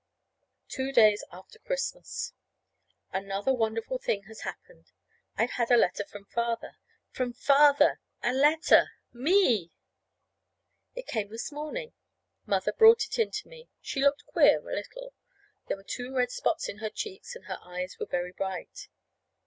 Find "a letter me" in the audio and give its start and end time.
8.23-9.71